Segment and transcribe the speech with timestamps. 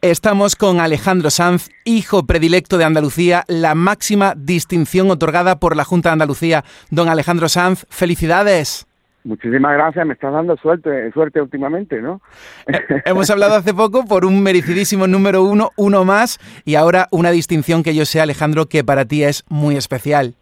[0.00, 6.10] Estamos con Alejandro Sanz, hijo predilecto de Andalucía, la máxima distinción otorgada por la Junta
[6.10, 6.62] de Andalucía.
[6.92, 8.86] Don Alejandro Sanz, felicidades.
[9.24, 12.20] Muchísimas gracias, me estás dando suerte, suerte últimamente, ¿no?
[12.68, 17.32] Eh, hemos hablado hace poco por un merecidísimo número uno, uno más, y ahora una
[17.32, 20.34] distinción que yo sé, Alejandro, que para ti es muy especial.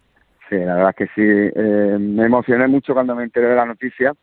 [0.49, 4.13] Sí, la verdad que sí, eh, me emocioné mucho cuando me enteré de la noticia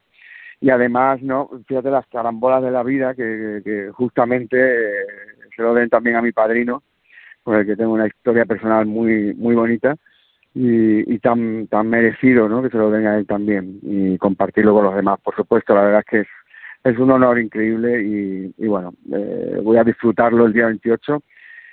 [0.61, 5.07] y además, no, fíjate las carambolas de la vida que, justamente eh,
[5.55, 6.82] se lo den también a mi padrino,
[7.42, 9.97] con el que tengo una historia personal muy muy bonita
[10.55, 12.62] y, tan tan merecido, ¿no?
[12.62, 15.75] Que se lo den a él también y compartirlo con los demás, por supuesto.
[15.75, 16.28] La verdad es que es,
[16.84, 21.23] es un honor increíble y, bueno, eh, voy a disfrutarlo el día 28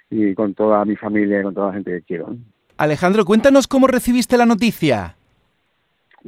[0.10, 2.36] y con toda mi familia y con toda la gente que quiero.
[2.78, 5.16] Alejandro, cuéntanos cómo recibiste la noticia.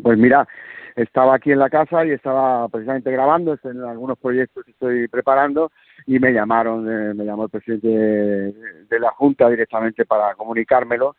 [0.02, 0.48] Pues mira,
[0.96, 5.72] estaba aquí en la casa y estaba precisamente grabando en algunos proyectos que estoy preparando
[6.06, 11.16] y me llamaron, eh, me llamó el presidente de, la Junta directamente para comunicármelo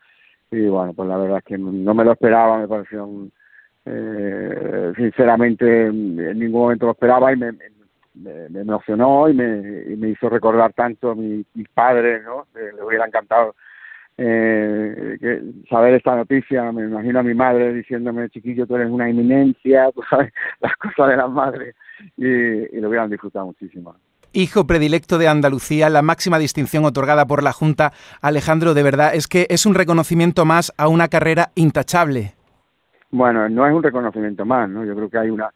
[0.51, 3.09] y bueno, pues la verdad es que no me lo esperaba, me pareció
[3.85, 10.73] eh, sinceramente en ningún momento lo esperaba y me, me, emocionó y me, hizo recordar
[10.73, 12.47] tanto a mis padres, ¿no?
[12.55, 13.55] le hubiera encantado
[14.17, 19.09] eh, que saber esta noticia, me imagino a mi madre diciéndome, chiquillo, tú eres una
[19.09, 21.75] eminencia, sabes, las cosas de las madres,
[22.17, 23.95] y, y lo hubieran disfrutado muchísimo.
[24.33, 29.27] Hijo predilecto de Andalucía, la máxima distinción otorgada por la Junta, Alejandro, de verdad, es
[29.27, 32.33] que es un reconocimiento más a una carrera intachable.
[33.11, 34.83] Bueno, no es un reconocimiento más, ¿no?
[34.83, 35.51] Yo creo que hay una,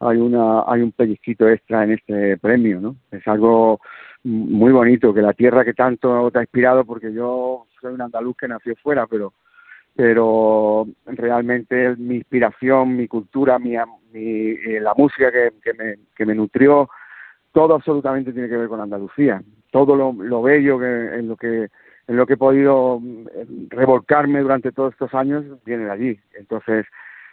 [0.00, 2.96] hay una, hay un pellizquito extra en este premio, ¿no?
[3.10, 3.80] Es algo
[4.24, 8.36] muy bonito, que la tierra que tanto te ha inspirado, porque yo soy un andaluz
[8.36, 9.32] que nació fuera, pero
[9.96, 13.74] pero realmente mi inspiración, mi cultura, mi,
[14.14, 16.88] eh, la música que, que, me, que me nutrió,
[17.52, 19.42] todo absolutamente tiene que ver con Andalucía.
[19.70, 21.68] Todo lo, lo bello que, en lo que
[22.06, 26.20] en lo que he podido mm, revolcarme durante todos estos años viene de allí.
[26.34, 26.86] Entonces,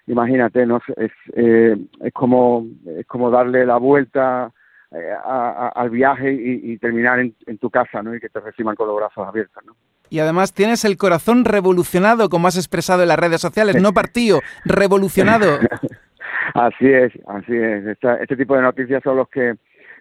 [0.06, 4.52] imagínate, no es, eh, es como es como darle la vuelta
[4.92, 8.16] eh, al viaje y, terminar en, tu casa, ¿no?
[8.16, 9.76] Y que te reciban con los brazos abiertos, ¿no?
[10.10, 14.40] Y además tienes el corazón revolucionado, como has expresado en las redes sociales, no partido,
[14.64, 15.60] revolucionado.
[16.54, 17.98] así es, así es.
[18.22, 19.56] este tipo de noticias son los que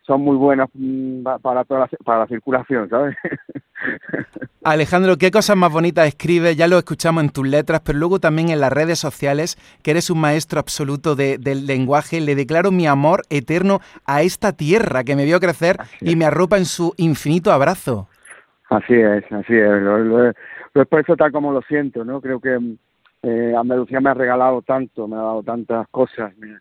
[0.07, 3.17] son muy buenas mm, para toda la, para la circulación, ¿sabes?
[4.65, 6.57] Alejandro, ¿qué cosas más bonitas escribes?
[6.57, 10.11] Ya lo escuchamos en tus letras, pero luego también en las redes sociales, que eres
[10.11, 12.21] un maestro absoluto del lenguaje.
[12.21, 16.57] Le declaro mi amor eterno a esta tierra que me vio crecer y me arropa
[16.57, 18.09] en su infinito abrazo.
[18.69, 19.69] Así es, así es.
[19.69, 20.33] Lo, lo,
[20.75, 22.21] lo expreso tal como lo siento, ¿no?
[22.21, 22.59] Creo que
[23.23, 26.59] eh, Andalucía me ha regalado tanto, me ha dado tantas cosas, me,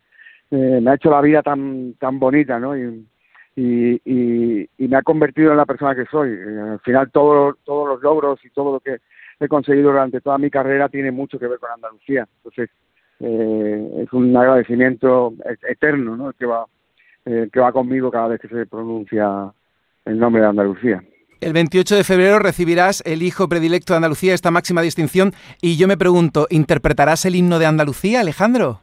[0.51, 2.77] eh, me ha hecho la vida tan tan bonita, ¿no?
[2.77, 3.05] Y,
[3.55, 6.29] y, y, y, me ha convertido en la persona que soy.
[6.31, 8.97] Eh, al final todo, todos los logros y todo lo que
[9.39, 12.27] he conseguido durante toda mi carrera tiene mucho que ver con Andalucía.
[12.37, 12.69] Entonces
[13.19, 15.33] eh, es un agradecimiento
[15.69, 16.33] eterno ¿no?
[16.33, 16.65] que, va,
[17.25, 19.51] eh, que va conmigo cada vez que se pronuncia
[20.03, 21.03] el nombre de Andalucía.
[21.41, 25.87] El 28 de febrero recibirás el hijo predilecto de Andalucía, esta máxima distinción, y yo
[25.87, 28.79] me pregunto, ¿interpretarás el himno de Andalucía, Alejandro?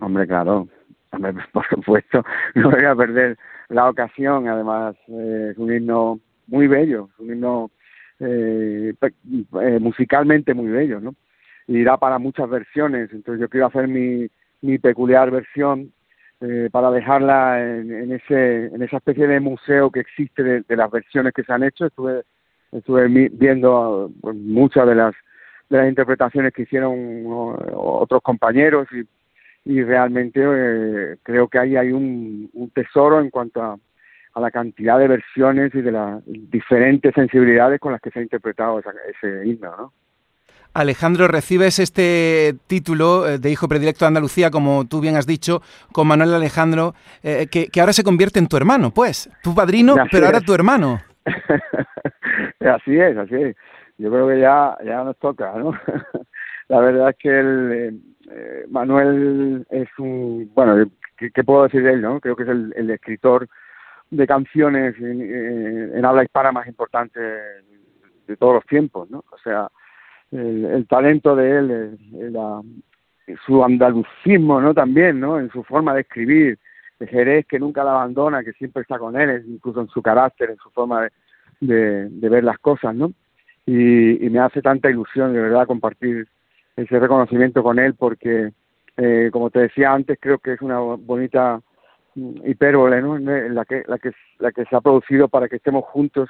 [0.00, 0.68] Hombre, claro,
[1.52, 2.24] por supuesto,
[2.54, 3.36] no voy a perder
[3.68, 7.70] la ocasión, además eh, es un himno muy bello, un himno
[8.18, 11.14] eh, eh, musicalmente muy bello, ¿no?
[11.66, 14.28] Y da para muchas versiones, entonces yo quiero hacer mi,
[14.62, 15.92] mi peculiar versión
[16.40, 20.90] eh, para dejarla en, en, ese, en esa especie de museo que existe de, las
[20.90, 21.86] versiones que se han hecho.
[21.86, 22.22] Estuve,
[22.72, 25.14] estuve viendo pues, muchas de las,
[25.68, 29.06] de las interpretaciones que hicieron otros compañeros y
[29.66, 33.76] y realmente eh, creo que ahí hay un, tesoro en cuanto a,
[34.40, 38.78] la cantidad de versiones y de las diferentes sensibilidades con las que se ha interpretado
[38.78, 39.92] ese himno, ¿no?
[40.74, 45.62] Alejandro, recibes este título eh, de hijo predilecto de Andalucía, como tú bien has dicho,
[45.90, 49.30] con Manuel Alejandro, eh, que, ahora se convierte en tu hermano, pues.
[49.42, 51.00] Tu padrino, pero ahora tu hermano.
[52.60, 53.56] así es, así es.
[53.96, 55.72] Yo creo que ya, ya nos toca, ¿no?
[56.68, 58.02] la verdad es que el,
[58.36, 62.02] eh, Manuel es un, bueno, ¿qué, puedo decir de él?
[62.02, 63.48] no Creo que es el, escritor
[64.10, 69.24] de canciones en, habla hispana más importante de todos los tiempos, ¿no?
[69.30, 69.68] O sea,
[70.32, 71.98] el, talento de él,
[73.46, 74.74] su andalucismo, ¿no?
[74.74, 75.40] También, ¿no?
[75.40, 76.58] En su forma de escribir,
[76.98, 80.50] de Jerez que nunca la abandona, que siempre está con él, incluso en su carácter,
[80.50, 81.08] en su forma
[81.60, 83.12] de, de, ver las cosas, ¿no?
[83.64, 86.28] Y, y, me hace tanta ilusión, de verdad, compartir
[86.76, 88.52] ese reconocimiento con él porque,
[88.96, 91.60] eh, como te decía antes, creo que es una bonita
[92.14, 93.18] mm, hipérbole, ¿no?
[93.18, 96.28] La que, la que, la que se ha producido para que estemos juntos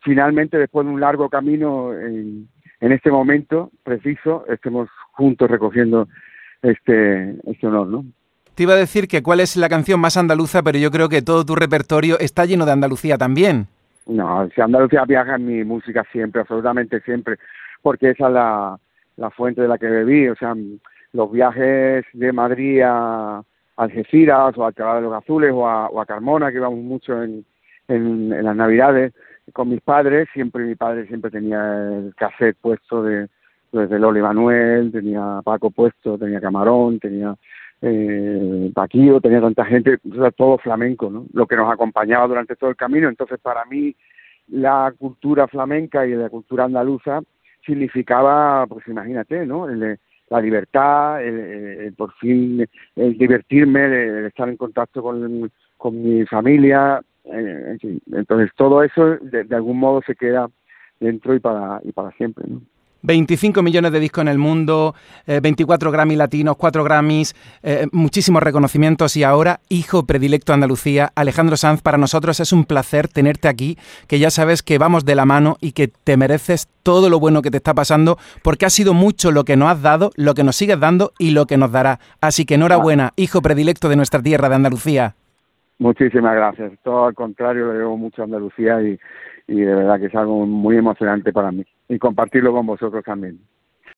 [0.00, 2.48] finalmente, después de un largo camino, en,
[2.80, 6.08] en este momento preciso, estemos juntos recogiendo
[6.62, 8.04] este, este honor, ¿no?
[8.54, 11.22] Te iba a decir que cuál es la canción más andaluza, pero yo creo que
[11.22, 13.68] todo tu repertorio está lleno de Andalucía también.
[14.06, 17.36] No, si Andalucía viaja en mi música siempre, absolutamente siempre,
[17.82, 18.78] porque esa es la,
[19.18, 20.54] la fuente de la que bebí, o sea,
[21.12, 23.42] los viajes de Madrid a
[23.76, 27.22] Algeciras o a Alcalá de los Azules o a, o a Carmona, que íbamos mucho
[27.22, 27.44] en,
[27.88, 29.12] las Navidades
[29.52, 33.28] con mis padres, siempre mi padre siempre tenía el cassette puesto de
[33.72, 37.34] desde Loli Manuel, tenía Paco puesto, tenía Camarón, tenía
[37.82, 39.98] eh, Paquillo, tenía tanta gente,
[40.36, 41.26] todo flamenco, ¿no?
[41.32, 43.08] Lo que nos acompañaba durante todo el camino.
[43.08, 43.94] Entonces, para mí,
[44.48, 47.20] la cultura flamenca y la cultura andaluza
[47.68, 49.68] significaba, pues imagínate, ¿no?
[49.68, 52.66] la libertad, el, por fin
[52.96, 57.78] el divertirme, el, estar en contacto con, con mi familia, eh,
[58.12, 60.48] Entonces, todo eso de, de, algún modo se queda
[60.98, 62.62] dentro y para, y para siempre, ¿no?
[63.02, 64.94] 25 millones de discos en el mundo,
[65.26, 71.10] 24 eh, Grammy latinos, 4 Grammys, eh, muchísimos reconocimientos y ahora hijo predilecto Andalucía.
[71.14, 75.14] Alejandro Sanz, para nosotros es un placer tenerte aquí, que ya sabes que vamos de
[75.14, 78.70] la mano y que te mereces todo lo bueno que te está pasando, porque ha
[78.70, 81.56] sido mucho lo que nos has dado, lo que nos sigues dando y lo que
[81.56, 82.00] nos dará.
[82.20, 85.14] Así que enhorabuena, hijo predilecto de nuestra tierra, de Andalucía.
[85.78, 86.72] Muchísimas gracias.
[86.82, 88.98] Todo al contrario, le debo mucho a Andalucía y,
[89.46, 93.40] y de verdad que es algo muy emocionante para mí y compartirlo con vosotros también.